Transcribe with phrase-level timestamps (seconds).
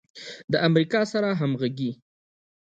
[0.51, 1.91] د امریکا سره همغږي